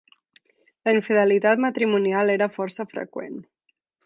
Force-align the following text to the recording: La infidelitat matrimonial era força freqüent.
La 0.87 0.95
infidelitat 0.99 1.61
matrimonial 1.67 2.35
era 2.39 2.51
força 2.57 2.87
freqüent. 2.97 3.41